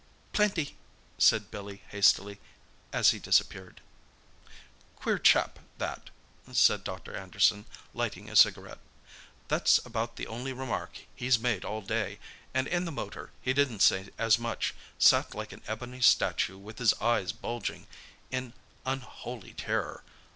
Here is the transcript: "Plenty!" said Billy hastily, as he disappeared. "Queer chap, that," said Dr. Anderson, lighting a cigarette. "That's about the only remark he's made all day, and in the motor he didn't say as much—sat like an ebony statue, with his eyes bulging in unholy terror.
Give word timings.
"Plenty!" 0.33 0.77
said 1.19 1.51
Billy 1.51 1.83
hastily, 1.89 2.39
as 2.91 3.11
he 3.11 3.19
disappeared. 3.19 3.81
"Queer 4.95 5.19
chap, 5.19 5.59
that," 5.77 6.09
said 6.51 6.83
Dr. 6.83 7.15
Anderson, 7.15 7.65
lighting 7.93 8.27
a 8.27 8.35
cigarette. 8.35 8.79
"That's 9.47 9.77
about 9.85 10.15
the 10.15 10.25
only 10.25 10.53
remark 10.53 10.97
he's 11.15 11.37
made 11.37 11.63
all 11.63 11.83
day, 11.83 12.17
and 12.51 12.65
in 12.65 12.85
the 12.85 12.91
motor 12.91 13.29
he 13.43 13.53
didn't 13.53 13.81
say 13.81 14.09
as 14.17 14.39
much—sat 14.39 15.35
like 15.35 15.51
an 15.51 15.61
ebony 15.67 16.01
statue, 16.01 16.57
with 16.57 16.79
his 16.79 16.95
eyes 16.95 17.31
bulging 17.31 17.85
in 18.31 18.53
unholy 18.87 19.53
terror. 19.53 20.03